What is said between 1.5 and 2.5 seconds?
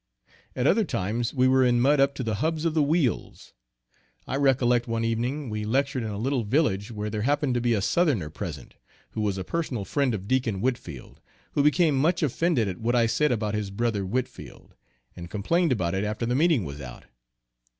in mud up to the